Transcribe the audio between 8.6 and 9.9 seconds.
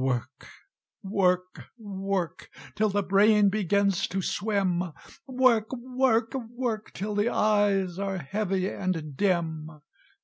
and dim!